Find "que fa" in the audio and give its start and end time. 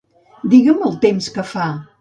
1.37-1.73